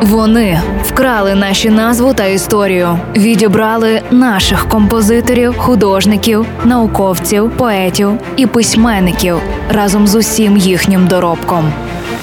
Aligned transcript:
Вони 0.00 0.60
вкрали 0.84 1.34
наші 1.34 1.70
назву 1.70 2.14
та 2.14 2.24
історію, 2.24 2.98
відібрали 3.16 4.02
наших 4.10 4.68
композиторів, 4.68 5.58
художників, 5.58 6.46
науковців, 6.64 7.50
поетів 7.56 8.10
і 8.36 8.46
письменників 8.46 9.36
разом 9.70 10.06
з 10.06 10.14
усім 10.14 10.56
їхнім 10.56 11.06
доробком. 11.06 11.72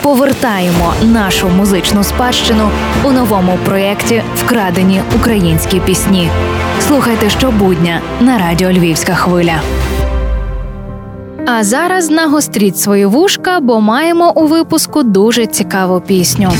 Повертаємо 0.01 0.93
нашу 1.03 1.49
музичну 1.49 2.03
спадщину 2.03 2.69
у 3.03 3.11
новому 3.11 3.57
проєкті 3.65 4.21
Вкрадені 4.35 5.01
українські 5.15 5.79
пісні. 5.79 6.29
Слухайте 6.87 7.29
щобудня 7.29 8.01
на 8.19 8.37
радіо 8.37 8.71
Львівська 8.71 9.13
хвиля. 9.13 9.61
А 11.45 11.63
зараз 11.63 12.09
нагостріть 12.09 12.79
свої 12.79 13.05
вушка, 13.05 13.59
бо 13.59 13.81
маємо 13.81 14.33
у 14.35 14.47
випуску 14.47 15.03
дуже 15.03 15.45
цікаву 15.45 16.01
пісню. 16.01 16.51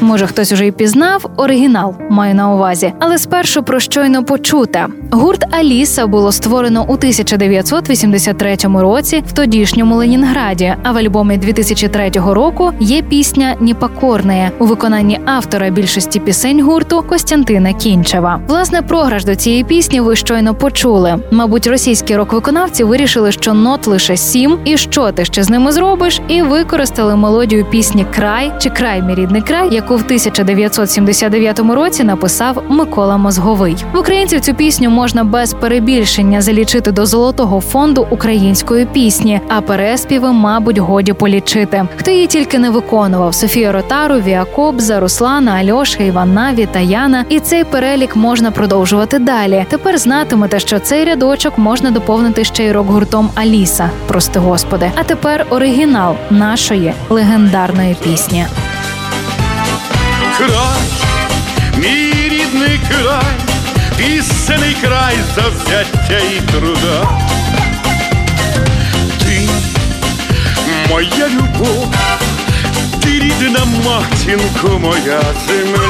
Може, 0.00 0.26
хтось 0.26 0.52
уже 0.52 0.66
й 0.66 0.70
пізнав 0.70 1.30
оригінал, 1.36 1.94
маю 2.10 2.34
на 2.34 2.54
увазі, 2.54 2.92
але 2.98 3.18
спершу 3.18 3.62
про 3.62 3.80
щойно 3.80 4.24
почуте. 4.24 4.86
Гурт 5.10 5.54
Аліса 5.54 6.06
було 6.06 6.32
створено 6.32 6.80
у 6.88 6.92
1983 6.92 8.56
році 8.74 9.22
в 9.26 9.32
тодішньому 9.32 9.96
Ленінграді. 9.96 10.74
А 10.82 10.92
в 10.92 10.96
альбомі 10.96 11.36
2003 11.36 12.10
року 12.10 12.72
є 12.80 13.02
пісня 13.02 13.56
«Непокорне» 13.60 14.50
у 14.58 14.66
виконанні 14.66 15.20
автора 15.24 15.70
більшості 15.70 16.20
пісень 16.20 16.62
гурту 16.62 17.04
Костянтина 17.08 17.72
Кінчева. 17.72 18.40
Власне, 18.48 18.82
програш 18.82 19.24
до 19.24 19.34
цієї 19.34 19.64
пісні 19.64 20.00
ви 20.00 20.16
щойно 20.16 20.54
почули. 20.54 21.16
Мабуть, 21.30 21.66
російські 21.66 22.16
рок-виконавці 22.16 22.84
вирішили, 22.84 23.32
що 23.32 23.54
нот 23.54 23.86
лише 23.86 24.16
сім, 24.16 24.58
і 24.64 24.76
що 24.76 25.12
ти 25.12 25.24
ще 25.24 25.42
з 25.42 25.50
ними 25.50 25.72
зробиш, 25.72 26.20
і 26.28 26.42
використали 26.42 27.16
мелодію 27.16 27.64
пісні 27.64 28.06
Край 28.14 28.52
чи 28.58 28.70
Край 28.70 29.02
мій 29.02 29.14
рідний 29.14 29.42
край, 29.42 29.74
яку 29.74 29.89
в 29.96 30.04
1979 30.04 31.58
році 31.58 32.04
написав 32.04 32.62
Микола 32.68 33.16
Мозговий. 33.16 33.76
В 33.92 33.98
українців 33.98 34.40
цю 34.40 34.54
пісню 34.54 34.90
можна 34.90 35.24
без 35.24 35.54
перебільшення 35.54 36.42
залічити 36.42 36.92
до 36.92 37.06
золотого 37.06 37.60
фонду 37.60 38.06
української 38.10 38.84
пісні, 38.84 39.40
а 39.48 39.60
переспіви, 39.60 40.32
мабуть, 40.32 40.78
годі 40.78 41.12
полічити. 41.12 41.86
Хто 41.96 42.10
її 42.10 42.26
тільки 42.26 42.58
не 42.58 42.70
виконував: 42.70 43.34
Софія 43.34 43.72
Ротару, 43.72 44.14
Віа 44.14 44.44
Кобза, 44.44 45.00
Руслана, 45.00 45.52
Альоша, 45.52 46.02
Іван 46.02 46.34
Наві, 46.34 46.66
Таяна. 46.66 47.24
І 47.28 47.40
цей 47.40 47.64
перелік 47.64 48.16
можна 48.16 48.50
продовжувати 48.50 49.18
далі. 49.18 49.66
Тепер 49.68 49.98
знатимете, 49.98 50.60
що 50.60 50.78
цей 50.78 51.04
рядочок 51.04 51.58
можна 51.58 51.90
доповнити 51.90 52.44
ще 52.44 52.64
й 52.64 52.72
рок-гуртом 52.72 53.30
Аліса. 53.34 53.90
Прости 54.06 54.38
господи. 54.38 54.90
А 54.94 55.02
тепер 55.02 55.46
оригінал 55.50 56.14
нашої 56.30 56.92
легендарної 57.10 57.96
пісні. 58.04 58.46
Край, 60.40 60.80
мій 61.76 62.28
рідний 62.28 62.80
край, 62.88 63.34
пісений 63.96 64.76
край 64.82 65.16
завзяття 65.34 66.18
і 66.18 66.40
труда. 66.40 67.08
Ти, 69.18 69.48
моя 70.88 71.28
любов, 71.28 71.94
ти 73.02 73.08
рідна 73.08 73.64
матінко, 73.84 74.78
моя 74.78 75.22
земля. 75.48 75.89